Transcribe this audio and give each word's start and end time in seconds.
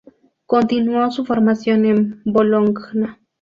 Continuó 0.47 1.11
su 1.11 1.25
formación 1.25 1.85
en 1.85 2.21
Bologna. 2.25 3.19